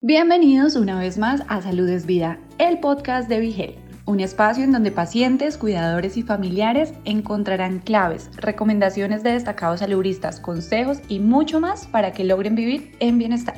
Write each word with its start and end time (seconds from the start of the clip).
Bienvenidos 0.00 0.76
una 0.76 1.00
vez 1.00 1.18
más 1.18 1.42
a 1.48 1.60
Salud 1.60 1.88
es 1.88 2.06
Vida, 2.06 2.38
el 2.58 2.78
podcast 2.78 3.28
de 3.28 3.40
Vigel, 3.40 3.74
un 4.04 4.20
espacio 4.20 4.62
en 4.62 4.70
donde 4.70 4.92
pacientes, 4.92 5.58
cuidadores 5.58 6.16
y 6.16 6.22
familiares 6.22 6.92
encontrarán 7.04 7.80
claves, 7.80 8.30
recomendaciones 8.36 9.24
de 9.24 9.32
destacados 9.32 9.80
saludistas, 9.80 10.38
consejos 10.38 10.98
y 11.08 11.18
mucho 11.18 11.58
más 11.58 11.88
para 11.88 12.12
que 12.12 12.22
logren 12.22 12.54
vivir 12.54 12.92
en 13.00 13.18
bienestar. 13.18 13.56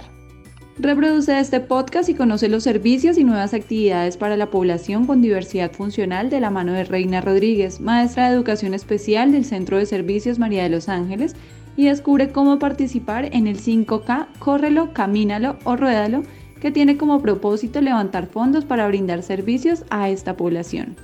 Reproduce 0.79 1.39
este 1.39 1.61
podcast 1.61 2.09
y 2.09 2.15
conoce 2.15 2.49
los 2.49 2.63
servicios 2.63 3.19
y 3.19 3.25
nuevas 3.25 3.53
actividades 3.53 4.17
para 4.17 4.39
la 4.39 4.49
población 4.49 5.07
con 5.07 5.21
diversidad 5.21 5.73
funcional 5.73 6.31
de 6.31 6.41
la 6.41 6.49
mano 6.49 6.73
de 6.73 6.85
Reina 6.85 7.21
Rodríguez, 7.21 7.83
maestra 7.83 8.31
de 8.31 8.35
Educación 8.35 8.73
Especial 8.73 9.31
del 9.31 9.45
Centro 9.45 9.77
de 9.77 9.85
Servicios 9.85 10.39
María 10.39 10.63
de 10.63 10.71
los 10.71 10.89
Ángeles, 10.89 11.37
y 11.77 11.87
descubre 11.87 12.31
cómo 12.31 12.59
participar 12.59 13.27
en 13.33 13.47
el 13.47 13.61
5K 13.61 14.27
Córrelo, 14.39 14.93
Camínalo 14.93 15.57
o 15.65 15.77
Ruédalo, 15.77 16.23
que 16.61 16.71
tiene 16.71 16.97
como 16.97 17.21
propósito 17.21 17.81
levantar 17.81 18.27
fondos 18.27 18.65
para 18.65 18.87
brindar 18.87 19.23
servicios 19.23 19.85
a 19.91 20.11
esta 20.11 20.37
población. 20.37 20.97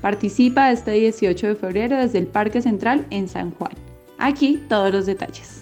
Participa 0.00 0.72
este 0.72 0.92
18 0.92 1.48
de 1.48 1.54
febrero 1.54 1.96
desde 1.96 2.18
el 2.18 2.26
Parque 2.26 2.62
Central 2.62 3.06
en 3.10 3.28
San 3.28 3.52
Juan. 3.52 3.72
Aquí 4.18 4.62
todos 4.68 4.92
los 4.92 5.06
detalles. 5.06 5.61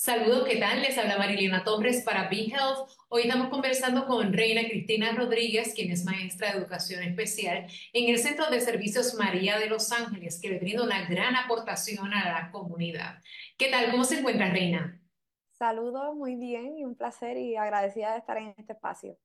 Saludos, 0.00 0.46
¿qué 0.46 0.58
tal? 0.58 0.80
Les 0.80 0.96
habla 0.96 1.18
Marilena 1.18 1.64
Torres 1.64 2.04
para 2.04 2.28
Be 2.28 2.44
Health. 2.44 2.88
Hoy 3.08 3.22
estamos 3.22 3.48
conversando 3.48 4.06
con 4.06 4.32
Reina 4.32 4.60
Cristina 4.60 5.10
Rodríguez, 5.10 5.74
quien 5.74 5.90
es 5.90 6.04
maestra 6.04 6.52
de 6.52 6.58
educación 6.58 7.02
especial 7.02 7.66
en 7.92 8.08
el 8.08 8.20
Centro 8.20 8.48
de 8.48 8.60
Servicios 8.60 9.14
María 9.14 9.58
de 9.58 9.66
Los 9.66 9.90
Ángeles, 9.90 10.38
que 10.40 10.50
le 10.50 10.60
brinda 10.60 10.84
una 10.84 11.04
gran 11.08 11.34
aportación 11.34 12.14
a 12.14 12.26
la 12.26 12.50
comunidad. 12.52 13.20
¿Qué 13.56 13.72
tal? 13.72 13.90
¿Cómo 13.90 14.04
se 14.04 14.20
encuentra 14.20 14.50
Reina? 14.50 15.02
Saludos, 15.50 16.14
muy 16.14 16.36
bien 16.36 16.78
y 16.78 16.84
un 16.84 16.94
placer 16.94 17.36
y 17.36 17.56
agradecida 17.56 18.12
de 18.12 18.18
estar 18.18 18.38
en 18.38 18.54
este 18.56 18.74
espacio. 18.74 19.18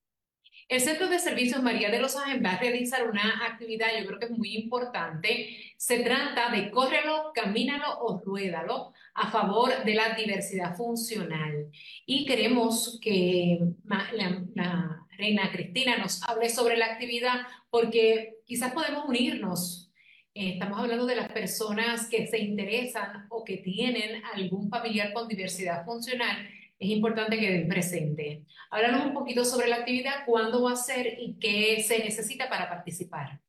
El 0.68 0.80
Centro 0.80 1.08
de 1.08 1.20
Servicios 1.20 1.62
María 1.62 1.90
de 1.90 2.00
los 2.00 2.16
Ángeles 2.16 2.44
va 2.44 2.52
a 2.52 2.60
realizar 2.60 3.10
una 3.10 3.46
actividad, 3.46 3.88
yo 4.00 4.06
creo 4.08 4.20
que 4.20 4.26
es 4.26 4.32
muy 4.32 4.56
importante. 4.56 5.50
Se 5.78 6.00
trata 6.00 6.50
de 6.52 6.72
córrelo, 6.72 7.32
camínalo 7.34 8.00
o 8.00 8.22
ruédalo 8.24 8.94
a 9.14 9.30
favor 9.30 9.84
de 9.84 9.94
la 9.94 10.16
diversidad 10.16 10.76
funcional. 10.76 11.70
Y 12.06 12.26
queremos 12.26 13.00
que 13.02 13.60
la, 13.86 15.00
reina 15.18 15.52
Cristina 15.52 15.98
nos 15.98 16.24
hable 16.28 16.50
sobre 16.50 16.76
la 16.76 16.88
actividad 16.88 17.42
porque 17.70 18.38
quizás 18.46 18.74
podemos 18.74 19.06
unirnos. 19.08 19.92
Eh, 20.34 20.54
estamos 20.54 20.80
hablando 20.80 21.06
de 21.06 21.16
las 21.16 21.32
personas 21.32 22.10
que 22.10 22.26
se 22.26 22.40
interesan 22.40 23.28
o 23.30 23.44
que 23.44 23.58
tienen 23.58 24.24
algún 24.34 24.70
familiar 24.70 25.14
con 25.14 25.28
diversidad 25.28 25.86
funcional 25.86 26.50
es 26.84 26.90
importante 26.90 27.40
que 27.40 27.52
den 27.52 27.68
presente. 27.68 28.46
Háblanos 28.70 29.06
un 29.06 29.14
poquito 29.14 29.46
sobre 29.46 29.68
la 29.68 29.78
actividad, 29.78 30.26
cuándo 30.26 30.64
va 30.64 30.74
a 30.74 30.76
ser 30.76 31.18
y 31.18 31.40
qué 31.40 31.82
se 31.82 32.00
necesita 32.00 32.50
para 32.50 32.70
participar. 32.70 33.40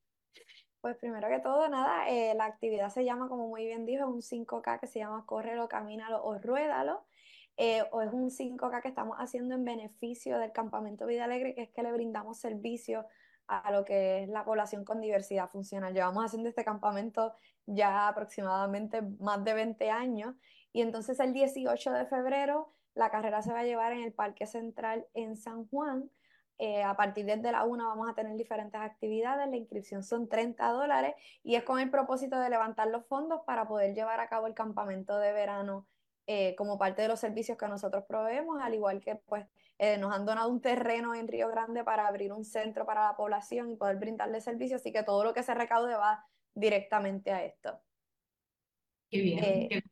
Pues 0.80 0.96
primero 0.98 1.28
que 1.28 1.40
todo, 1.40 1.68
nada, 1.68 2.08
eh, 2.08 2.34
la 2.36 2.44
actividad 2.44 2.90
se 2.90 3.04
llama, 3.04 3.28
como 3.28 3.48
muy 3.48 3.64
bien 3.64 3.86
dijo, 3.86 4.06
un 4.06 4.20
5K 4.20 4.80
que 4.80 4.86
se 4.86 4.98
llama 4.98 5.24
Córrelo, 5.26 5.68
Camínalo 5.68 6.22
o 6.22 6.38
Ruédalo. 6.38 7.04
Eh, 7.56 7.82
o 7.92 8.02
es 8.02 8.12
un 8.12 8.30
5K 8.30 8.82
que 8.82 8.88
estamos 8.88 9.16
haciendo 9.18 9.54
en 9.54 9.64
beneficio 9.64 10.38
del 10.38 10.52
Campamento 10.52 11.06
Vida 11.06 11.24
Alegre, 11.24 11.54
que 11.54 11.62
es 11.62 11.70
que 11.70 11.82
le 11.82 11.92
brindamos 11.92 12.38
servicio 12.38 13.06
a 13.46 13.70
lo 13.70 13.84
que 13.84 14.22
es 14.22 14.28
la 14.28 14.44
población 14.44 14.84
con 14.84 15.00
diversidad 15.00 15.50
funcional. 15.50 15.94
Llevamos 15.94 16.24
haciendo 16.24 16.48
este 16.48 16.64
campamento 16.64 17.34
ya 17.66 18.08
aproximadamente 18.08 19.02
más 19.20 19.44
de 19.44 19.54
20 19.54 19.90
años 19.90 20.34
y 20.72 20.82
entonces 20.82 21.20
el 21.20 21.32
18 21.32 21.92
de 21.92 22.06
febrero 22.06 22.74
la 22.94 23.10
carrera 23.10 23.42
se 23.42 23.52
va 23.52 23.60
a 23.60 23.64
llevar 23.64 23.92
en 23.92 24.02
el 24.02 24.12
Parque 24.12 24.46
Central 24.46 25.06
en 25.14 25.36
San 25.36 25.66
Juan. 25.68 26.10
Eh, 26.58 26.84
a 26.84 26.96
partir 26.96 27.26
de 27.26 27.50
la 27.50 27.64
1 27.64 27.84
vamos 27.84 28.08
a 28.08 28.14
tener 28.14 28.36
diferentes 28.36 28.80
actividades. 28.80 29.48
La 29.48 29.56
inscripción 29.56 30.04
son 30.04 30.28
30 30.28 30.68
dólares 30.68 31.14
y 31.42 31.56
es 31.56 31.64
con 31.64 31.80
el 31.80 31.90
propósito 31.90 32.38
de 32.38 32.48
levantar 32.48 32.88
los 32.88 33.04
fondos 33.06 33.40
para 33.44 33.66
poder 33.66 33.94
llevar 33.94 34.20
a 34.20 34.28
cabo 34.28 34.46
el 34.46 34.54
campamento 34.54 35.18
de 35.18 35.32
verano 35.32 35.86
eh, 36.26 36.54
como 36.56 36.78
parte 36.78 37.02
de 37.02 37.08
los 37.08 37.20
servicios 37.20 37.58
que 37.58 37.68
nosotros 37.68 38.04
proveemos, 38.08 38.62
al 38.62 38.72
igual 38.72 39.00
que 39.00 39.16
pues 39.16 39.44
eh, 39.78 39.98
nos 39.98 40.14
han 40.14 40.24
donado 40.24 40.48
un 40.48 40.62
terreno 40.62 41.14
en 41.14 41.28
Río 41.28 41.48
Grande 41.48 41.84
para 41.84 42.06
abrir 42.06 42.32
un 42.32 42.44
centro 42.44 42.86
para 42.86 43.04
la 43.04 43.16
población 43.16 43.70
y 43.70 43.76
poder 43.76 43.96
brindarle 43.96 44.40
servicios, 44.40 44.80
así 44.80 44.90
que 44.90 45.02
todo 45.02 45.22
lo 45.22 45.34
que 45.34 45.42
se 45.42 45.52
recaude 45.52 45.94
va 45.96 46.24
directamente 46.54 47.30
a 47.30 47.44
esto. 47.44 47.78
Qué 49.10 49.20
bien. 49.20 49.40
Qué 49.40 49.66
bien. 49.68 49.82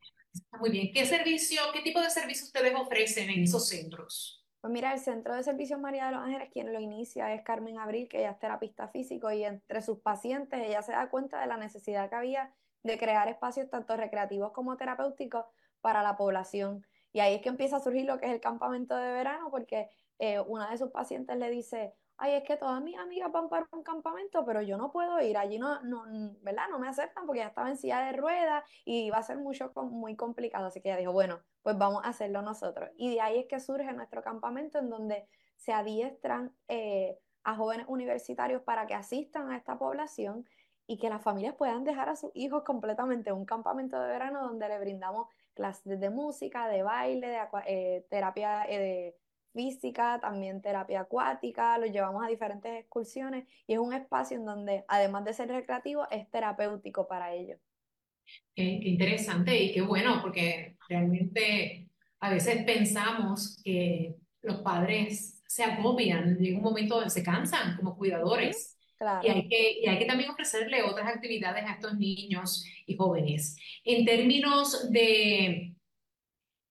Muy 0.59 0.69
bien. 0.69 0.91
¿Qué 0.93 1.05
servicio, 1.05 1.61
qué 1.73 1.81
tipo 1.81 1.99
de 2.01 2.09
servicio 2.09 2.45
ustedes 2.45 2.73
ofrecen 2.75 3.29
en 3.29 3.43
esos 3.43 3.67
centros? 3.67 4.43
Pues 4.61 4.71
mira, 4.71 4.93
el 4.93 4.99
Centro 4.99 5.35
de 5.35 5.43
Servicios 5.43 5.79
María 5.79 6.05
de 6.05 6.13
los 6.13 6.21
Ángeles, 6.21 6.49
quien 6.49 6.71
lo 6.71 6.79
inicia 6.79 7.33
es 7.33 7.41
Carmen 7.43 7.77
Abril, 7.79 8.07
que 8.07 8.19
ella 8.19 8.31
es 8.31 8.39
terapista 8.39 8.87
físico 8.87 9.29
y 9.29 9.43
entre 9.43 9.81
sus 9.81 9.99
pacientes 9.99 10.57
ella 10.65 10.81
se 10.81 10.93
da 10.93 11.09
cuenta 11.09 11.41
de 11.41 11.47
la 11.47 11.57
necesidad 11.57 12.09
que 12.09 12.15
había 12.15 12.53
de 12.81 12.97
crear 12.97 13.27
espacios 13.27 13.69
tanto 13.69 13.97
recreativos 13.97 14.53
como 14.53 14.77
terapéuticos 14.77 15.45
para 15.81 16.01
la 16.01 16.15
población. 16.15 16.85
Y 17.11 17.19
ahí 17.19 17.35
es 17.35 17.41
que 17.41 17.49
empieza 17.49 17.75
a 17.75 17.79
surgir 17.81 18.05
lo 18.05 18.19
que 18.19 18.27
es 18.27 18.31
el 18.31 18.39
campamento 18.39 18.95
de 18.95 19.11
verano, 19.11 19.49
porque 19.51 19.89
eh, 20.19 20.39
una 20.39 20.71
de 20.71 20.77
sus 20.77 20.91
pacientes 20.91 21.37
le 21.37 21.49
dice, 21.49 21.93
ay, 22.23 22.35
es 22.35 22.43
que 22.43 22.55
todas 22.55 22.81
mis 22.81 22.97
amigas 22.97 23.29
van 23.33 23.49
para 23.49 23.67
un 23.73 23.83
campamento, 23.83 24.45
pero 24.45 24.61
yo 24.61 24.77
no 24.77 24.93
puedo 24.93 25.19
ir, 25.19 25.37
allí 25.37 25.59
no, 25.59 25.81
no, 25.81 26.05
¿verdad? 26.41 26.69
No 26.71 26.79
me 26.79 26.87
aceptan 26.87 27.25
porque 27.25 27.39
ya 27.39 27.47
estaba 27.47 27.69
en 27.69 27.75
silla 27.75 27.99
de 27.99 28.13
ruedas 28.13 28.63
y 28.85 29.09
va 29.09 29.17
a 29.17 29.23
ser 29.23 29.37
mucho, 29.37 29.73
muy 29.75 30.15
complicado. 30.15 30.67
Así 30.67 30.79
que 30.79 30.87
ella 30.87 30.97
dijo, 30.97 31.11
bueno, 31.11 31.41
pues 31.63 31.77
vamos 31.77 32.01
a 32.05 32.07
hacerlo 32.07 32.41
nosotros. 32.41 32.89
Y 32.95 33.13
de 33.13 33.19
ahí 33.19 33.39
es 33.39 33.47
que 33.47 33.59
surge 33.59 33.91
nuestro 33.91 34.23
campamento 34.23 34.79
en 34.79 34.89
donde 34.89 35.27
se 35.57 35.73
adiestran 35.73 36.55
eh, 36.69 37.19
a 37.43 37.55
jóvenes 37.55 37.87
universitarios 37.89 38.61
para 38.61 38.87
que 38.87 38.93
asistan 38.93 39.51
a 39.51 39.57
esta 39.57 39.77
población 39.77 40.45
y 40.87 40.99
que 40.99 41.09
las 41.09 41.21
familias 41.21 41.55
puedan 41.55 41.83
dejar 41.83 42.07
a 42.07 42.15
sus 42.15 42.31
hijos 42.35 42.63
completamente 42.63 43.33
un 43.33 43.43
campamento 43.43 43.99
de 43.99 44.07
verano 44.07 44.43
donde 44.43 44.69
le 44.69 44.79
brindamos 44.79 45.27
clases 45.55 45.99
de 45.99 46.09
música, 46.09 46.69
de 46.69 46.83
baile, 46.83 47.27
de 47.27 47.39
eh, 47.67 48.05
terapia 48.09 48.63
eh, 48.69 48.79
de 48.79 49.17
física, 49.53 50.19
también 50.19 50.61
terapia 50.61 51.01
acuática, 51.01 51.77
lo 51.77 51.85
llevamos 51.85 52.25
a 52.25 52.29
diferentes 52.29 52.79
excursiones 52.79 53.45
y 53.67 53.73
es 53.73 53.79
un 53.79 53.93
espacio 53.93 54.37
en 54.37 54.45
donde, 54.45 54.83
además 54.87 55.23
de 55.25 55.33
ser 55.33 55.49
recreativo, 55.49 56.07
es 56.11 56.29
terapéutico 56.29 57.07
para 57.07 57.33
ellos. 57.33 57.59
Qué, 58.55 58.63
interesante 58.63 59.61
y 59.61 59.71
qué 59.71 59.81
bueno, 59.81 60.19
porque 60.21 60.75
realmente 60.89 61.89
a 62.19 62.29
veces 62.29 62.63
pensamos 62.63 63.61
que 63.63 64.15
los 64.41 64.61
padres 64.61 65.41
se 65.47 65.63
agobian, 65.63 66.37
llega 66.37 66.57
un 66.57 66.63
momento 66.63 66.95
donde 66.95 67.09
se 67.09 67.23
cansan 67.23 67.77
como 67.77 67.95
cuidadores. 67.95 68.77
Y, 69.21 69.27
hay 69.27 69.47
que, 69.49 69.79
y 69.81 69.87
hay 69.87 69.99
que 69.99 70.05
también 70.05 70.29
ofrecerle 70.29 70.81
otras 70.83 71.07
actividades 71.07 71.65
a 71.65 71.73
estos 71.73 71.97
niños 71.97 72.65
y 72.85 72.95
jóvenes. 72.95 73.57
En 73.83 74.05
términos 74.05 74.89
de 74.91 75.73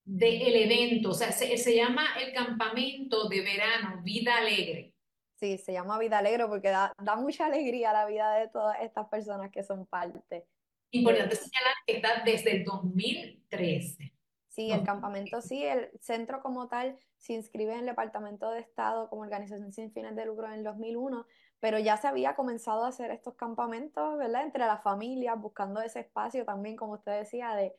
del 0.05 0.57
evento, 0.57 1.11
o 1.11 1.15
sea, 1.15 1.33
se, 1.33 1.57
se, 1.57 1.77
llama 1.77 2.05
el 2.21 2.33
campamento 2.33 3.29
de 3.29 3.41
verano 3.41 4.03
Vida 4.03 4.37
Alegre. 4.37 4.95
Sí, 5.37 5.59
se 5.59 5.73
llama 5.73 5.99
Vida 5.99 6.19
Alegre 6.19 6.47
porque 6.49 6.69
da, 6.69 6.93
da 7.03 7.17
mucha 7.17 7.47
alegría 7.47 7.91
a 7.91 7.93
la 7.93 8.07
vida 8.07 8.35
de 8.35 8.49
todas 8.49 8.81
estas 8.81 9.09
personas 9.09 9.51
que 9.51 9.63
son 9.63 9.87
parte. 9.87 10.47
Importante 10.91 11.37
señalar 11.37 11.75
que 11.87 11.97
está 11.97 12.23
desde 12.25 12.57
el 12.57 12.65
2013. 12.65 14.13
Sí, 14.49 14.71
el 14.71 14.85
campamento 14.85 15.41
sí, 15.41 15.65
el 15.65 15.91
centro 15.99 16.43
como 16.43 16.69
tal 16.69 16.99
se 17.17 17.33
inscribe 17.33 17.73
en 17.73 17.81
el 17.81 17.87
Departamento 17.87 18.51
de 18.51 18.61
Estado 18.61 19.09
como 19.09 19.23
organización 19.23 19.73
sin 19.73 19.91
fines 19.93 20.15
de 20.15 20.27
lucro 20.27 20.47
en 20.47 20.53
el 20.53 20.63
2001, 20.63 21.27
pero 21.59 21.79
ya 21.79 21.97
se 21.97 22.07
había 22.07 22.35
comenzado 22.35 22.85
a 22.85 22.89
hacer 22.89 23.11
estos 23.11 23.35
campamentos, 23.35 24.19
¿verdad? 24.19 24.43
Entre 24.43 24.67
las 24.67 24.83
familias, 24.83 25.41
buscando 25.41 25.81
ese 25.81 26.01
espacio 26.01 26.45
también, 26.45 26.77
como 26.77 26.95
usted 26.95 27.21
decía, 27.21 27.55
de, 27.55 27.75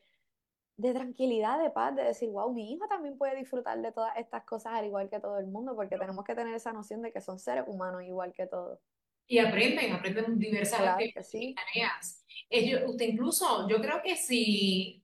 de 0.76 0.92
tranquilidad, 0.92 1.62
de 1.62 1.70
paz, 1.70 1.94
de 1.94 2.02
decir, 2.02 2.28
wow, 2.30 2.52
mi 2.52 2.72
hijo 2.72 2.86
también 2.88 3.16
puede 3.16 3.36
disfrutar 3.36 3.80
de 3.80 3.92
todas 3.92 4.16
estas 4.16 4.44
cosas 4.44 4.72
al 4.74 4.86
igual 4.86 5.08
que 5.08 5.20
todo 5.20 5.38
el 5.38 5.46
mundo, 5.46 5.74
porque 5.76 5.96
tenemos 5.96 6.24
que 6.24 6.34
tener 6.34 6.54
esa 6.54 6.72
noción 6.72 7.02
de 7.02 7.12
que 7.12 7.20
son 7.20 7.38
seres 7.38 7.64
humanos 7.66 8.02
igual 8.02 8.32
que 8.32 8.46
todos. 8.46 8.80
Y 9.26 9.38
aprenden, 9.38 9.92
aprenden 9.92 10.38
diversas 10.38 10.80
actividades. 10.80 12.24
Ellos, 12.50 12.82
usted 12.86 13.06
incluso, 13.06 13.68
yo 13.68 13.80
creo 13.80 14.02
que 14.02 14.16
si 14.16 15.02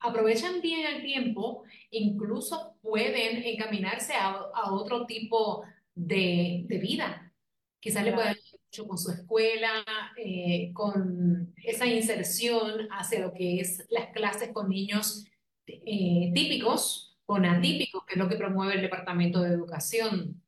aprovechan 0.00 0.60
bien 0.60 0.86
el 0.86 1.02
tiempo, 1.02 1.64
incluso 1.90 2.76
pueden 2.80 3.42
encaminarse 3.42 4.14
a, 4.14 4.30
a 4.54 4.72
otro 4.72 5.04
tipo 5.04 5.64
de, 5.94 6.64
de 6.66 6.78
vida. 6.78 7.32
Quizás 7.80 8.04
le 8.04 8.12
puedan 8.12 8.36
con 8.84 8.98
su 8.98 9.10
escuela, 9.10 9.84
eh, 10.16 10.70
con 10.72 11.54
esa 11.62 11.86
inserción 11.86 12.88
hacia 12.90 13.20
lo 13.20 13.32
que 13.32 13.60
es 13.60 13.86
las 13.90 14.08
clases 14.12 14.50
con 14.52 14.68
niños 14.68 15.24
eh, 15.66 16.30
típicos, 16.34 17.16
con 17.24 17.44
atípicos, 17.44 18.04
que 18.04 18.14
es 18.14 18.18
lo 18.18 18.28
que 18.28 18.36
promueve 18.36 18.74
el 18.74 18.82
Departamento 18.82 19.40
de 19.40 19.50
Educación. 19.50 20.42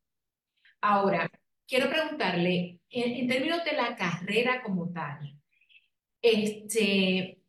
Ahora, 0.80 1.30
quiero 1.66 1.88
preguntarle, 1.88 2.80
en, 2.90 3.28
términos 3.28 3.64
de 3.64 3.72
la 3.72 3.96
carrera 3.96 4.62
como 4.62 4.90
tal, 4.92 5.34
este, 6.22 7.40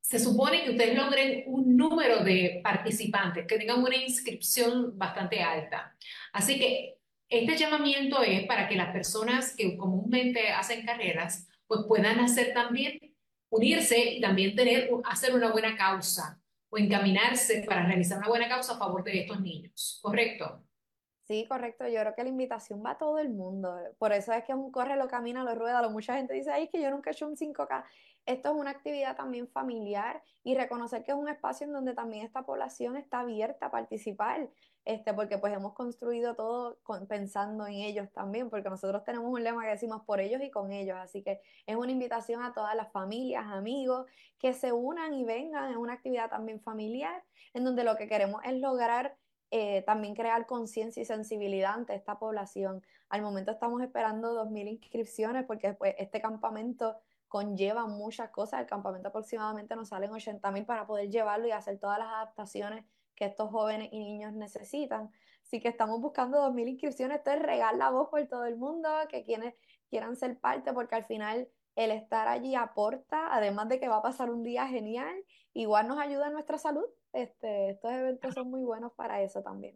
se 0.00 0.18
supone 0.18 0.62
que 0.64 0.70
ustedes 0.70 0.96
logren 0.96 1.44
un 1.46 1.76
número 1.76 2.22
de 2.22 2.60
participantes, 2.62 3.46
que 3.46 3.58
tengan 3.58 3.82
una 3.82 3.96
inscripción 3.96 4.96
bastante 4.96 5.42
alta. 5.42 5.96
Así 6.32 6.58
que 6.58 6.95
este 7.28 7.56
llamamiento 7.56 8.22
es 8.22 8.46
para 8.46 8.68
que 8.68 8.76
las 8.76 8.92
personas 8.92 9.54
que 9.56 9.76
comúnmente 9.76 10.50
hacen 10.50 10.84
carreras, 10.84 11.48
pues 11.66 11.80
puedan 11.88 12.20
hacer 12.20 12.52
también, 12.54 12.98
unirse 13.48 14.14
y 14.14 14.20
también 14.20 14.54
tener, 14.54 14.90
hacer 15.04 15.34
una 15.34 15.50
buena 15.50 15.76
causa 15.76 16.40
o 16.68 16.78
encaminarse 16.78 17.62
para 17.66 17.86
realizar 17.86 18.18
una 18.18 18.28
buena 18.28 18.48
causa 18.48 18.74
a 18.74 18.78
favor 18.78 19.02
de 19.04 19.20
estos 19.20 19.40
niños, 19.40 19.98
¿correcto? 20.02 20.65
Sí, 21.26 21.44
correcto. 21.48 21.88
Yo 21.88 22.00
creo 22.00 22.14
que 22.14 22.22
la 22.22 22.28
invitación 22.28 22.84
va 22.86 22.92
a 22.92 22.98
todo 22.98 23.18
el 23.18 23.30
mundo. 23.30 23.76
Por 23.98 24.12
eso 24.12 24.32
es 24.32 24.44
que 24.44 24.52
es 24.52 24.58
un 24.58 24.70
corre, 24.70 24.96
lo 24.96 25.08
camina, 25.08 25.42
lo 25.42 25.56
rueda. 25.56 25.82
Lo, 25.82 25.90
mucha 25.90 26.14
gente 26.14 26.34
dice, 26.34 26.52
ay, 26.52 26.64
es 26.64 26.70
que 26.70 26.80
yo 26.80 26.88
nunca 26.90 27.10
he 27.10 27.12
hecho 27.14 27.26
un 27.26 27.36
5K. 27.36 27.84
Esto 28.26 28.50
es 28.50 28.54
una 28.56 28.70
actividad 28.70 29.16
también 29.16 29.48
familiar 29.48 30.22
y 30.44 30.54
reconocer 30.54 31.02
que 31.02 31.10
es 31.10 31.16
un 31.16 31.28
espacio 31.28 31.66
en 31.66 31.72
donde 31.72 31.94
también 31.94 32.24
esta 32.24 32.44
población 32.44 32.96
está 32.96 33.20
abierta 33.20 33.66
a 33.66 33.70
participar, 33.72 34.48
este, 34.84 35.14
porque 35.14 35.38
pues 35.38 35.52
hemos 35.52 35.74
construido 35.74 36.36
todo 36.36 36.78
pensando 37.08 37.66
en 37.66 37.74
ellos 37.74 38.08
también, 38.12 38.48
porque 38.48 38.68
nosotros 38.70 39.02
tenemos 39.04 39.28
un 39.32 39.42
lema 39.42 39.62
que 39.64 39.70
decimos 39.70 40.02
por 40.04 40.20
ellos 40.20 40.40
y 40.42 40.50
con 40.50 40.72
ellos. 40.72 40.96
Así 40.96 41.22
que 41.24 41.40
es 41.66 41.76
una 41.76 41.90
invitación 41.90 42.42
a 42.42 42.52
todas 42.52 42.76
las 42.76 42.90
familias, 42.92 43.46
amigos, 43.46 44.06
que 44.38 44.52
se 44.54 44.72
unan 44.72 45.12
y 45.14 45.24
vengan 45.24 45.72
en 45.72 45.78
una 45.78 45.94
actividad 45.94 46.30
también 46.30 46.60
familiar, 46.60 47.24
en 47.52 47.64
donde 47.64 47.82
lo 47.82 47.96
que 47.96 48.06
queremos 48.06 48.42
es 48.44 48.54
lograr 48.60 49.16
eh, 49.50 49.82
también 49.82 50.14
crear 50.14 50.46
conciencia 50.46 51.00
y 51.02 51.06
sensibilidad 51.06 51.74
ante 51.74 51.94
esta 51.94 52.18
población. 52.18 52.82
Al 53.08 53.22
momento 53.22 53.52
estamos 53.52 53.80
esperando 53.82 54.34
2.000 54.44 54.68
inscripciones 54.68 55.44
porque 55.44 55.76
este 55.98 56.20
campamento 56.20 56.96
conlleva 57.28 57.86
muchas 57.86 58.30
cosas. 58.30 58.60
El 58.60 58.66
campamento 58.66 59.08
aproximadamente 59.08 59.76
nos 59.76 59.88
salen 59.88 60.10
80.000 60.10 60.66
para 60.66 60.86
poder 60.86 61.10
llevarlo 61.10 61.46
y 61.46 61.52
hacer 61.52 61.78
todas 61.78 61.98
las 61.98 62.08
adaptaciones 62.08 62.84
que 63.14 63.24
estos 63.24 63.50
jóvenes 63.50 63.88
y 63.92 63.98
niños 63.98 64.32
necesitan. 64.32 65.10
Así 65.42 65.60
que 65.60 65.68
estamos 65.68 66.00
buscando 66.00 66.38
2.000 66.50 66.68
inscripciones. 66.68 67.18
Esto 67.18 67.30
es 67.30 67.40
regar 67.40 67.76
voz 67.92 68.08
por 68.08 68.26
todo 68.26 68.44
el 68.44 68.56
mundo, 68.56 68.88
que 69.08 69.22
quienes 69.22 69.54
quieran 69.88 70.16
ser 70.16 70.38
parte, 70.38 70.72
porque 70.72 70.96
al 70.96 71.04
final 71.04 71.48
el 71.76 71.92
estar 71.92 72.26
allí 72.26 72.56
aporta, 72.56 73.32
además 73.32 73.68
de 73.68 73.78
que 73.78 73.88
va 73.88 73.98
a 73.98 74.02
pasar 74.02 74.30
un 74.30 74.42
día 74.42 74.66
genial, 74.66 75.14
igual 75.52 75.86
nos 75.86 75.98
ayuda 75.98 76.26
en 76.26 76.32
nuestra 76.32 76.58
salud 76.58 76.86
este, 77.16 77.70
estos 77.70 77.90
eventos 77.90 78.34
son 78.34 78.50
muy 78.50 78.62
buenos 78.62 78.92
para 78.92 79.22
eso 79.22 79.42
también. 79.42 79.74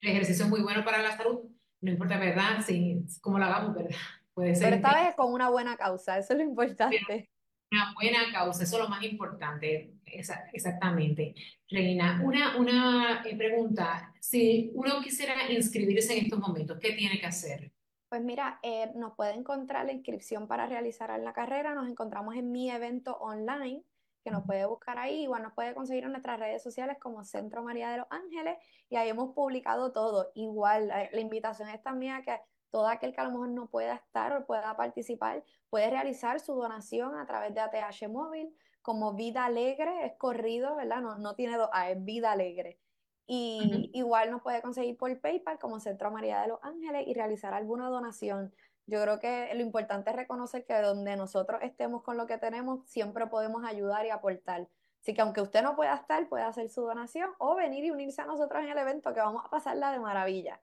El 0.00 0.10
ejercicio 0.10 0.44
es 0.44 0.50
muy 0.50 0.60
bueno 0.60 0.84
para 0.84 1.00
la 1.00 1.16
salud, 1.16 1.42
no 1.80 1.90
importa, 1.90 2.18
¿verdad? 2.18 2.64
Sí, 2.66 3.04
cómo 3.20 3.38
lo 3.38 3.44
hagamos, 3.44 3.74
¿verdad? 3.74 3.90
Puede 4.34 4.56
ser. 4.56 4.64
Pero 4.64 4.76
esta 4.76 5.04
vez 5.04 5.14
con 5.14 5.32
una 5.32 5.50
buena 5.50 5.76
causa, 5.76 6.18
eso 6.18 6.32
es 6.32 6.38
lo 6.38 6.44
importante. 6.44 7.30
Una 7.70 7.92
buena 7.94 8.32
causa, 8.32 8.64
eso 8.64 8.76
es 8.76 8.82
lo 8.82 8.88
más 8.88 9.04
importante, 9.04 9.94
exactamente. 10.04 11.34
Reina, 11.68 12.20
una, 12.24 12.56
una 12.56 13.22
eh, 13.24 13.36
pregunta, 13.36 14.12
si 14.20 14.72
uno 14.74 15.00
quisiera 15.00 15.48
inscribirse 15.52 16.18
en 16.18 16.24
estos 16.24 16.40
momentos, 16.40 16.78
¿qué 16.80 16.92
tiene 16.94 17.20
que 17.20 17.26
hacer? 17.26 17.70
Pues 18.10 18.22
mira, 18.24 18.58
eh, 18.64 18.90
nos 18.96 19.14
puede 19.14 19.34
encontrar 19.34 19.86
la 19.86 19.92
inscripción 19.92 20.48
para 20.48 20.66
realizar 20.66 21.16
la 21.20 21.32
carrera, 21.32 21.74
nos 21.74 21.88
encontramos 21.88 22.34
en 22.34 22.50
mi 22.50 22.68
evento 22.68 23.16
online, 23.18 23.84
que 24.24 24.32
nos 24.32 24.44
puede 24.44 24.66
buscar 24.66 24.98
ahí, 24.98 25.22
igual 25.22 25.44
nos 25.44 25.52
puede 25.52 25.74
conseguir 25.74 26.02
en 26.02 26.10
nuestras 26.10 26.40
redes 26.40 26.60
sociales 26.60 26.96
como 27.00 27.22
Centro 27.22 27.62
María 27.62 27.88
de 27.90 27.98
los 27.98 28.08
Ángeles 28.10 28.58
y 28.88 28.96
ahí 28.96 29.08
hemos 29.08 29.32
publicado 29.32 29.92
todo. 29.92 30.32
Igual, 30.34 30.88
la, 30.88 31.20
invitación 31.20 31.68
es 31.68 31.80
también 31.84 32.14
a 32.14 32.22
que 32.22 32.36
todo 32.70 32.88
aquel 32.88 33.14
que 33.14 33.20
a 33.20 33.24
lo 33.24 33.30
mejor 33.30 33.50
no 33.50 33.68
pueda 33.68 33.94
estar 33.94 34.36
o 34.36 34.44
pueda 34.44 34.76
participar 34.76 35.44
puede 35.68 35.88
realizar 35.88 36.40
su 36.40 36.54
donación 36.56 37.16
a 37.16 37.26
través 37.26 37.54
de 37.54 37.60
ATH 37.60 38.08
Móvil 38.08 38.52
como 38.82 39.14
Vida 39.14 39.44
Alegre, 39.44 40.04
es 40.04 40.14
corrido, 40.18 40.74
¿verdad? 40.74 41.00
No, 41.00 41.16
no 41.18 41.36
tiene 41.36 41.56
dos 41.56 41.70
A, 41.72 41.90
es 41.90 42.04
Vida 42.04 42.32
Alegre. 42.32 42.80
Y 43.32 43.92
igual 43.94 44.32
nos 44.32 44.42
puede 44.42 44.60
conseguir 44.60 44.96
por 44.96 45.16
PayPal 45.20 45.60
como 45.60 45.78
Centro 45.78 46.10
María 46.10 46.40
de 46.40 46.48
los 46.48 46.58
Ángeles 46.64 47.06
y 47.06 47.14
realizar 47.14 47.54
alguna 47.54 47.88
donación. 47.88 48.52
Yo 48.86 49.00
creo 49.00 49.20
que 49.20 49.48
lo 49.54 49.60
importante 49.60 50.10
es 50.10 50.16
reconocer 50.16 50.66
que 50.66 50.74
donde 50.80 51.16
nosotros 51.16 51.60
estemos 51.62 52.02
con 52.02 52.16
lo 52.16 52.26
que 52.26 52.38
tenemos, 52.38 52.80
siempre 52.90 53.28
podemos 53.28 53.64
ayudar 53.64 54.04
y 54.04 54.10
aportar. 54.10 54.66
Así 55.00 55.14
que 55.14 55.20
aunque 55.20 55.42
usted 55.42 55.62
no 55.62 55.76
pueda 55.76 55.94
estar, 55.94 56.28
puede 56.28 56.42
hacer 56.42 56.70
su 56.70 56.80
donación 56.80 57.30
o 57.38 57.54
venir 57.54 57.84
y 57.84 57.92
unirse 57.92 58.20
a 58.20 58.26
nosotros 58.26 58.64
en 58.64 58.70
el 58.70 58.78
evento, 58.78 59.14
que 59.14 59.20
vamos 59.20 59.44
a 59.44 59.48
pasarla 59.48 59.92
de 59.92 60.00
maravilla. 60.00 60.60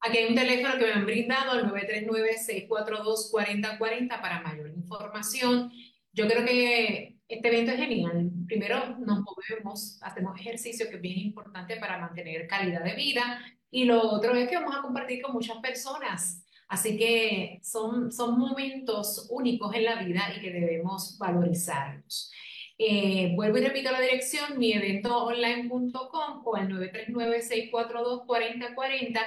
Aquí 0.00 0.18
hay 0.18 0.28
un 0.28 0.34
teléfono 0.34 0.78
que 0.78 0.84
me 0.84 0.92
han 0.92 1.06
brindado, 1.06 1.58
el 1.58 1.72
939-642-4040 1.72 4.20
para 4.20 4.42
mayor 4.42 4.68
información. 4.68 5.72
Yo 6.12 6.28
creo 6.28 6.44
que 6.44 7.16
este 7.28 7.48
evento 7.48 7.72
es 7.72 7.78
genial. 7.78 8.30
Primero 8.48 8.96
nos 8.98 9.20
movemos, 9.20 9.98
hacemos 10.02 10.40
ejercicio 10.40 10.88
que 10.88 10.96
es 10.96 11.02
bien 11.02 11.18
importante 11.18 11.76
para 11.76 11.98
mantener 11.98 12.48
calidad 12.48 12.82
de 12.82 12.94
vida 12.94 13.40
y 13.70 13.84
lo 13.84 14.00
otro 14.00 14.34
es 14.34 14.48
que 14.48 14.56
vamos 14.56 14.74
a 14.74 14.82
compartir 14.82 15.22
con 15.22 15.34
muchas 15.34 15.58
personas. 15.58 16.42
Así 16.66 16.98
que 16.98 17.60
son, 17.62 18.10
son 18.10 18.38
momentos 18.38 19.28
únicos 19.30 19.74
en 19.74 19.84
la 19.84 20.02
vida 20.02 20.32
y 20.36 20.40
que 20.40 20.50
debemos 20.50 21.16
valorizarlos. 21.18 22.32
Eh, 22.80 23.32
vuelvo 23.34 23.58
y 23.58 23.62
repito 23.62 23.90
la 23.90 24.00
dirección, 24.00 24.56
mieventoonline.com 24.58 26.42
o 26.44 26.56
al 26.56 26.68
939-642-4040 26.68 29.18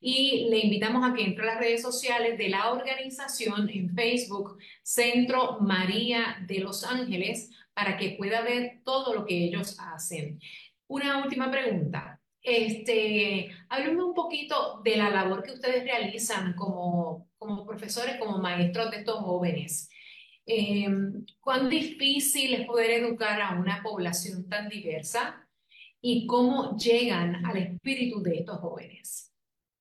y 0.00 0.48
le 0.48 0.60
invitamos 0.60 1.08
a 1.08 1.12
que 1.12 1.24
entre 1.24 1.44
a 1.44 1.54
las 1.54 1.58
redes 1.58 1.82
sociales 1.82 2.38
de 2.38 2.48
la 2.48 2.70
organización 2.70 3.68
en 3.68 3.94
Facebook, 3.94 4.58
Centro 4.82 5.58
María 5.60 6.38
de 6.46 6.60
Los 6.60 6.84
Ángeles, 6.84 7.50
para 7.74 7.96
que 7.96 8.16
pueda 8.18 8.42
ver 8.42 8.80
todo 8.84 9.14
lo 9.14 9.24
que 9.24 9.44
ellos 9.44 9.76
hacen. 9.80 10.38
Una 10.88 11.22
última 11.22 11.50
pregunta. 11.50 12.20
Este, 12.42 13.50
háblenme 13.68 14.02
un 14.02 14.14
poquito 14.14 14.80
de 14.82 14.96
la 14.96 15.10
labor 15.10 15.42
que 15.42 15.52
ustedes 15.52 15.84
realizan 15.84 16.54
como, 16.54 17.28
como 17.38 17.66
profesores, 17.66 18.16
como 18.18 18.38
maestros 18.38 18.90
de 18.90 18.98
estos 18.98 19.20
jóvenes. 19.20 19.90
Eh, 20.46 20.88
¿Cuán 21.40 21.68
difícil 21.68 22.54
es 22.54 22.66
poder 22.66 22.90
educar 22.90 23.40
a 23.40 23.58
una 23.58 23.82
población 23.82 24.48
tan 24.48 24.68
diversa 24.68 25.46
y 26.00 26.26
cómo 26.26 26.76
llegan 26.76 27.44
al 27.44 27.56
espíritu 27.58 28.22
de 28.22 28.38
estos 28.38 28.58
jóvenes? 28.58 29.32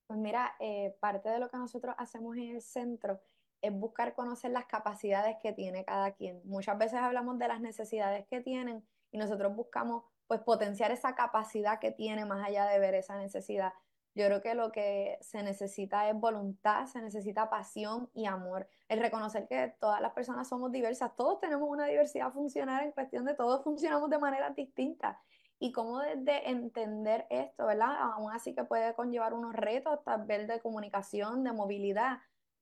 Pues 0.06 0.20
mira, 0.20 0.56
eh, 0.60 0.96
parte 1.00 1.30
de 1.30 1.40
lo 1.40 1.50
que 1.50 1.58
nosotros 1.58 1.96
hacemos 1.98 2.36
en 2.36 2.56
el 2.56 2.62
centro 2.62 3.22
es 3.62 3.74
buscar 3.74 4.14
conocer 4.14 4.52
las 4.52 4.66
capacidades 4.66 5.38
que 5.42 5.54
tiene 5.54 5.86
cada 5.86 6.12
quien. 6.12 6.42
Muchas 6.46 6.78
veces 6.78 7.00
hablamos 7.00 7.38
de 7.40 7.48
las 7.48 7.62
necesidades 7.62 8.26
que 8.28 8.42
tienen 8.42 8.86
y 9.12 9.18
nosotros 9.18 9.56
buscamos 9.56 10.04
pues 10.28 10.42
potenciar 10.42 10.92
esa 10.92 11.16
capacidad 11.16 11.80
que 11.80 11.92
tiene 11.92 12.26
más 12.26 12.48
allá 12.48 12.66
de 12.66 12.80
ver 12.80 12.94
esa 12.94 13.18
necesidad. 13.18 13.74
Yo 14.16 14.26
creo 14.26 14.42
que 14.42 14.56
lo 14.56 14.72
que 14.72 15.18
se 15.22 15.44
necesita 15.44 16.10
es 16.10 16.16
voluntad, 16.16 16.88
se 16.88 17.02
necesita 17.02 17.50
pasión 17.50 18.10
y 18.14 18.26
amor. 18.26 18.68
El 18.88 19.00
reconocer 19.00 19.48
que 19.48 19.76
todas 19.80 20.02
las 20.02 20.14
personas 20.14 20.48
somos 20.48 20.72
diversas, 20.72 21.16
todos 21.16 21.40
tenemos 21.40 21.70
una 21.70 21.86
diversidad 21.86 22.32
funcional 22.34 22.84
en 22.84 22.92
cuestión 22.92 23.26
de 23.26 23.34
todos 23.34 23.64
funcionamos 23.64 24.10
de 24.10 24.18
manera 24.18 24.50
distinta. 24.52 25.20
Y 25.58 25.72
cómo 25.74 26.00
desde 26.00 26.50
entender 26.50 27.28
esto, 27.30 27.66
¿verdad? 27.66 27.96
Aún 28.00 28.32
así 28.32 28.56
que 28.56 28.64
puede 28.64 28.94
conllevar 28.94 29.34
unos 29.34 29.54
retos, 29.54 30.04
tal 30.06 30.26
vez 30.26 30.48
de 30.48 30.62
comunicación, 30.62 31.44
de 31.44 31.52
movilidad, 31.52 32.20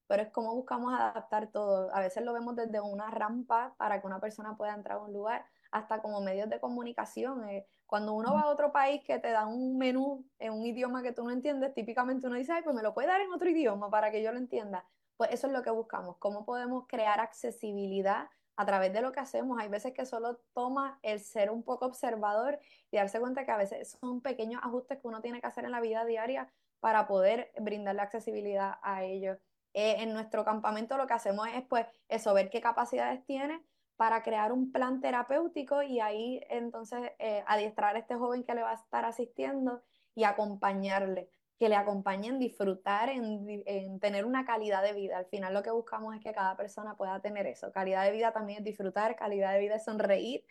pero 0.08 0.24
es 0.24 0.30
cómo 0.30 0.56
buscamos 0.56 0.94
adaptar 0.94 1.48
todo. 1.48 1.94
A 1.94 2.00
veces 2.00 2.24
lo 2.24 2.34
vemos 2.34 2.56
desde 2.56 2.80
una 2.82 3.12
rampa 3.12 3.76
para 3.78 4.02
que 4.02 4.08
una 4.08 4.20
persona 4.20 4.56
pueda 4.58 4.74
entrar 4.74 4.98
a 4.98 5.02
un 5.02 5.14
lugar, 5.14 5.46
hasta 5.72 6.02
como 6.02 6.22
medios 6.22 6.50
de 6.50 6.60
comunicación. 6.60 7.48
Eh, 7.50 7.68
cuando 7.86 8.14
uno 8.14 8.34
va 8.34 8.42
a 8.42 8.48
otro 8.48 8.72
país 8.72 9.04
que 9.04 9.20
te 9.20 9.32
da 9.32 9.48
un 9.48 9.78
menú 9.78 10.26
en 10.40 10.54
un 10.54 10.66
idioma 10.66 11.04
que 11.04 11.12
tú 11.12 11.24
no 11.24 11.32
entiendes, 11.32 11.74
típicamente 11.74 12.28
uno 12.28 12.38
dice, 12.38 12.54
Ay, 12.54 12.64
pues 12.64 12.76
me 12.76 12.84
lo 12.84 12.94
puede 12.94 13.08
dar 13.08 13.22
en 13.22 13.32
otro 13.32 13.50
idioma 13.50 13.90
para 13.90 14.12
que 14.12 14.24
yo 14.24 14.32
lo 14.32 14.38
entienda. 14.38 14.86
Pues 15.18 15.32
eso 15.32 15.48
es 15.48 15.54
lo 15.54 15.64
que 15.64 15.72
buscamos, 15.72 16.18
cómo 16.18 16.46
podemos 16.46 16.86
crear 16.88 17.20
accesibilidad 17.20 18.30
a 18.56 18.66
través 18.66 18.92
de 18.92 19.02
lo 19.02 19.12
que 19.12 19.20
hacemos. 19.20 19.60
Hay 19.60 19.70
veces 19.70 19.94
que 19.94 20.06
solo 20.06 20.40
toma 20.54 21.00
el 21.04 21.20
ser 21.20 21.52
un 21.52 21.64
poco 21.64 21.86
observador 21.86 22.60
y 22.92 22.98
darse 22.98 23.20
cuenta 23.20 23.46
que 23.46 23.52
a 23.52 23.58
veces 23.58 23.98
son 24.02 24.22
pequeños 24.22 24.62
ajustes 24.64 25.00
que 25.00 25.08
uno 25.08 25.22
tiene 25.22 25.40
que 25.42 25.48
hacer 25.48 25.66
en 25.66 25.72
la 25.72 25.80
vida 25.80 26.06
diaria 26.06 26.52
para 26.80 27.08
poder 27.08 27.52
brindarle 27.60 28.02
accesibilidad 28.02 28.76
a 28.82 29.04
ellos. 29.04 29.38
Eh, 29.79 30.01
en 30.01 30.12
nuestro 30.12 30.43
campamento 30.43 30.98
lo 30.98 31.05
que 31.05 31.13
hacemos 31.13 31.48
es 31.53 31.62
pues 31.69 31.86
eso, 32.10 32.34
ver 32.34 32.50
qué 32.50 32.62
capacidades 32.62 33.24
tiene, 33.27 33.63
para 33.96 34.24
crear 34.24 34.51
un 34.51 34.72
plan 34.72 35.01
terapéutico 35.01 35.84
y 35.84 36.00
ahí 36.00 36.41
entonces 36.50 37.12
eh, 37.19 37.43
adiestrar 37.46 37.96
a 37.96 38.00
este 38.00 38.15
joven 38.15 38.43
que 38.43 38.55
le 38.55 38.63
va 38.63 38.72
a 38.72 38.74
estar 38.74 39.05
asistiendo 39.05 39.84
y 40.15 40.24
acompañarle, 40.24 41.29
que 41.60 41.69
le 41.69 41.75
acompañen 41.75 42.39
disfrutar, 42.39 43.10
en, 43.10 43.46
en, 43.67 44.00
tener 44.00 44.25
una 44.25 44.46
calidad 44.46 44.81
de 44.81 44.93
vida. 44.93 45.19
Al 45.19 45.27
final 45.27 45.53
lo 45.53 45.62
que 45.62 45.69
buscamos 45.69 46.15
es 46.15 46.24
que 46.24 46.34
cada 46.34 46.57
persona 46.57 46.98
pueda 46.98 47.22
tener 47.22 47.46
eso. 47.46 47.72
Calidad 47.72 48.03
de 48.03 48.13
vida 48.13 48.34
también 48.34 48.57
es 48.60 48.65
disfrutar, 48.65 49.15
calidad 49.15 49.53
de 49.53 49.60
vida 49.60 49.75
es 49.75 49.86
sonreír 49.86 50.43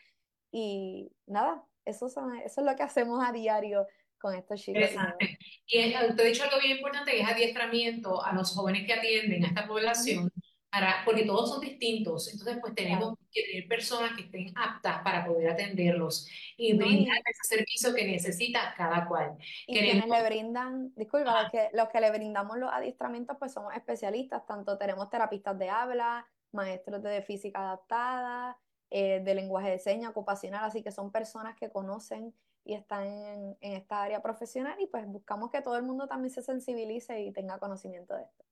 y 0.52 1.10
nada, 1.26 1.64
eso, 1.84 2.08
son, 2.08 2.36
eso 2.36 2.60
es 2.60 2.64
lo 2.64 2.76
que 2.76 2.84
hacemos 2.84 3.26
a 3.26 3.32
diario 3.32 3.88
con 4.26 4.34
estos 4.34 4.60
chicos. 4.60 4.82
Interesante. 4.82 5.38
Y 5.66 5.94
usted 5.94 6.20
ha 6.20 6.22
dicho 6.24 6.44
algo 6.44 6.58
bien 6.60 6.76
importante 6.76 7.12
que 7.12 7.20
es 7.20 7.28
adiestramiento 7.28 8.24
a 8.24 8.32
los 8.32 8.52
jóvenes 8.52 8.86
que 8.86 8.92
atienden 8.92 9.44
a 9.44 9.48
esta 9.48 9.66
población 9.66 10.32
para, 10.68 11.02
porque 11.04 11.24
todos 11.24 11.48
son 11.48 11.60
distintos, 11.60 12.30
entonces 12.30 12.58
pues 12.60 12.74
tenemos 12.74 13.16
que 13.32 13.42
tener 13.44 13.68
personas 13.68 14.12
que 14.16 14.24
estén 14.24 14.52
aptas 14.56 15.00
para 15.02 15.24
poder 15.24 15.48
atenderlos 15.50 16.28
y 16.56 16.74
brindar 16.74 17.18
ese 17.24 17.56
servicio 17.56 17.94
que 17.94 18.04
necesita 18.04 18.74
cada 18.76 19.06
cual. 19.06 19.36
Y 19.66 19.78
quienes 19.78 20.06
le 20.06 20.24
brindan, 20.24 20.92
disculpa, 20.96 21.42
los, 21.42 21.50
que, 21.50 21.68
los 21.72 21.88
que 21.88 22.00
le 22.00 22.10
brindamos 22.10 22.58
los 22.58 22.70
adiestramientos 22.70 23.36
pues 23.38 23.52
somos 23.52 23.74
especialistas, 23.74 24.44
tanto 24.44 24.76
tenemos 24.76 25.08
terapistas 25.08 25.56
de 25.56 25.70
habla, 25.70 26.26
maestros 26.52 27.02
de 27.02 27.22
física 27.22 27.60
adaptada, 27.60 28.58
eh, 28.90 29.20
de 29.24 29.34
lenguaje 29.34 29.70
de 29.70 29.78
señas, 29.78 30.10
ocupacional, 30.10 30.64
así 30.64 30.82
que 30.82 30.90
son 30.90 31.12
personas 31.12 31.56
que 31.56 31.70
conocen 31.70 32.34
y 32.66 32.74
están 32.74 33.06
en, 33.06 33.56
en, 33.60 33.72
esta 33.74 34.02
área 34.02 34.20
profesional 34.20 34.76
y 34.80 34.86
pues 34.86 35.06
buscamos 35.06 35.50
que 35.50 35.62
todo 35.62 35.76
el 35.76 35.84
mundo 35.84 36.08
también 36.08 36.30
se 36.30 36.42
sensibilice 36.42 37.22
y 37.22 37.32
tenga 37.32 37.58
conocimiento 37.58 38.14
de 38.14 38.24
esto. 38.24 38.44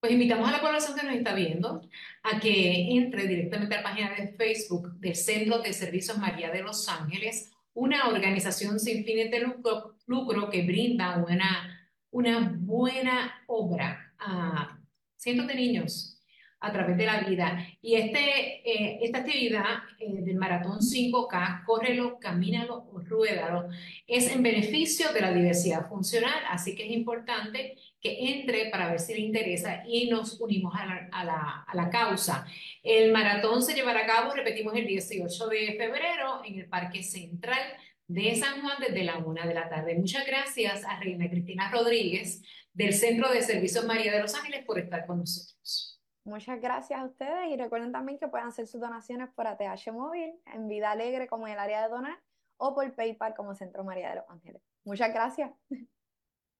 Pues 0.00 0.12
invitamos 0.12 0.48
a 0.48 0.52
la 0.52 0.60
población 0.60 0.96
que 0.96 1.04
nos 1.04 1.16
está 1.16 1.34
viendo 1.34 1.80
a 2.22 2.38
que 2.38 2.96
entre 2.96 3.26
directamente 3.26 3.74
a 3.74 3.78
la 3.78 3.82
página 3.82 4.14
de 4.14 4.28
Facebook 4.28 4.92
del 5.00 5.16
Centro 5.16 5.58
de 5.58 5.72
Servicios 5.72 6.16
María 6.18 6.50
de 6.50 6.62
Los 6.62 6.88
Ángeles, 6.88 7.50
una 7.74 8.08
organización 8.08 8.78
sin 8.78 9.04
fines 9.04 9.30
de 9.30 9.40
lucro, 9.40 9.96
lucro 10.06 10.48
que 10.50 10.62
brinda 10.62 11.16
una, 11.16 11.90
una 12.10 12.56
buena 12.60 13.42
obra 13.48 14.14
a 14.20 14.78
cientos 15.16 15.48
de 15.48 15.54
niños 15.56 16.17
a 16.60 16.72
través 16.72 16.96
de 16.96 17.06
la 17.06 17.20
vida. 17.20 17.66
Y 17.80 17.94
este, 17.94 18.68
eh, 18.68 18.98
esta 19.02 19.18
actividad 19.18 19.64
eh, 19.98 20.22
del 20.22 20.36
maratón 20.36 20.80
5K, 20.80 21.64
córrelo, 21.64 22.18
camínalo 22.18 22.88
o 22.92 23.00
ruédalo, 23.00 23.68
es 24.06 24.30
en 24.30 24.42
beneficio 24.42 25.12
de 25.12 25.20
la 25.20 25.32
diversidad 25.32 25.86
funcional, 25.88 26.42
así 26.50 26.74
que 26.74 26.84
es 26.84 26.90
importante 26.90 27.76
que 28.00 28.32
entre 28.34 28.70
para 28.70 28.90
ver 28.90 29.00
si 29.00 29.14
le 29.14 29.20
interesa 29.20 29.82
y 29.86 30.08
nos 30.08 30.40
unimos 30.40 30.74
a 30.76 30.86
la, 30.86 31.08
a 31.12 31.24
la, 31.24 31.64
a 31.66 31.76
la 31.76 31.90
causa. 31.90 32.46
El 32.82 33.12
maratón 33.12 33.62
se 33.62 33.74
llevará 33.74 34.00
a 34.00 34.06
cabo, 34.06 34.34
repetimos, 34.34 34.74
el 34.74 34.86
18 34.86 35.48
de 35.48 35.74
febrero 35.76 36.42
en 36.44 36.58
el 36.58 36.68
Parque 36.68 37.02
Central 37.02 37.60
de 38.08 38.34
San 38.36 38.62
Juan 38.62 38.76
desde 38.80 39.04
la 39.04 39.18
una 39.18 39.46
de 39.46 39.54
la 39.54 39.68
tarde. 39.68 39.94
Muchas 39.94 40.26
gracias 40.26 40.84
a 40.84 40.98
Reina 40.98 41.28
Cristina 41.28 41.70
Rodríguez 41.70 42.42
del 42.72 42.94
Centro 42.94 43.30
de 43.30 43.42
Servicios 43.42 43.84
María 43.84 44.12
de 44.12 44.20
Los 44.20 44.34
Ángeles 44.34 44.64
por 44.64 44.78
estar 44.78 45.06
con 45.06 45.18
nosotros. 45.18 45.87
Muchas 46.28 46.60
gracias 46.60 47.00
a 47.00 47.04
ustedes 47.04 47.50
y 47.50 47.56
recuerden 47.56 47.90
también 47.90 48.18
que 48.18 48.28
pueden 48.28 48.48
hacer 48.48 48.66
sus 48.66 48.80
donaciones 48.80 49.30
por 49.30 49.46
ATH 49.46 49.90
Móvil, 49.92 50.34
en 50.52 50.68
Vida 50.68 50.90
Alegre 50.90 51.26
como 51.26 51.46
en 51.46 51.54
el 51.54 51.58
área 51.58 51.82
de 51.82 51.88
donar 51.88 52.18
o 52.58 52.74
por 52.74 52.94
PayPal 52.94 53.34
como 53.34 53.54
Centro 53.54 53.82
María 53.82 54.10
de 54.10 54.16
los 54.16 54.24
Ángeles. 54.28 54.60
Muchas 54.84 55.12
gracias. 55.12 55.50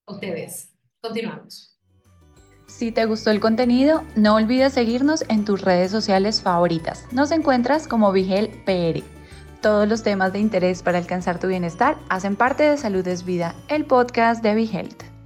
ustedes. 0.06 0.74
Continuamos. 1.02 1.78
Si 2.66 2.92
te 2.92 3.04
gustó 3.04 3.30
el 3.30 3.40
contenido, 3.40 4.04
no 4.16 4.36
olvides 4.36 4.72
seguirnos 4.72 5.22
en 5.28 5.44
tus 5.44 5.60
redes 5.60 5.90
sociales 5.90 6.40
favoritas. 6.40 7.06
Nos 7.12 7.30
encuentras 7.30 7.86
como 7.86 8.10
Vigel 8.10 8.48
PR. 8.64 9.02
Todos 9.60 9.86
los 9.86 10.02
temas 10.02 10.32
de 10.32 10.38
interés 10.38 10.82
para 10.82 10.98
alcanzar 10.98 11.38
tu 11.38 11.46
bienestar 11.46 11.98
hacen 12.08 12.36
parte 12.36 12.62
de 12.62 12.78
Salud 12.78 13.06
es 13.06 13.24
Vida, 13.24 13.54
el 13.68 13.84
podcast 13.84 14.42
de 14.42 14.54
Vigelte. 14.54 15.17